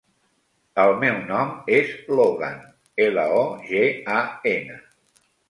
El 0.83 0.93
meu 1.03 1.19
nom 1.27 1.51
és 1.79 1.91
Logan: 2.21 2.57
ela, 3.07 3.27
o, 3.43 3.45
ge, 3.69 3.85
a, 4.17 4.27
ena. 4.57 4.81